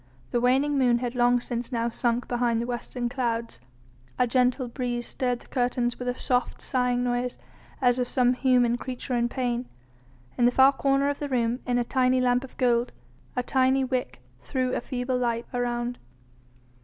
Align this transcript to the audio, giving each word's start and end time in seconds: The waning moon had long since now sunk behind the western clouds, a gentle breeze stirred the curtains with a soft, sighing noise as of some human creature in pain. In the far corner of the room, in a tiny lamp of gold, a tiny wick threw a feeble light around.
The 0.31 0.41
waning 0.41 0.79
moon 0.79 0.97
had 0.97 1.13
long 1.13 1.39
since 1.39 1.71
now 1.71 1.87
sunk 1.89 2.27
behind 2.27 2.59
the 2.59 2.65
western 2.65 3.07
clouds, 3.07 3.59
a 4.17 4.25
gentle 4.25 4.67
breeze 4.67 5.05
stirred 5.05 5.41
the 5.41 5.47
curtains 5.47 5.99
with 5.99 6.07
a 6.07 6.15
soft, 6.15 6.59
sighing 6.59 7.03
noise 7.03 7.37
as 7.81 7.99
of 7.99 8.09
some 8.09 8.33
human 8.33 8.79
creature 8.79 9.13
in 9.13 9.29
pain. 9.29 9.69
In 10.39 10.45
the 10.45 10.51
far 10.51 10.71
corner 10.73 11.07
of 11.07 11.19
the 11.19 11.29
room, 11.29 11.59
in 11.67 11.77
a 11.77 11.83
tiny 11.83 12.19
lamp 12.19 12.43
of 12.43 12.57
gold, 12.57 12.93
a 13.35 13.43
tiny 13.43 13.83
wick 13.83 14.21
threw 14.41 14.73
a 14.73 14.81
feeble 14.81 15.19
light 15.19 15.45
around. 15.53 15.99